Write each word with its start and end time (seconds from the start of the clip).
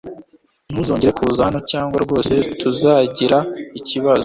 Ntuzongere 0.71 1.11
kuza 1.19 1.45
hano 1.47 1.59
cyangwa 1.71 1.97
rwose 2.05 2.33
tuzagira 2.59 3.37
ikibazo 3.79 4.19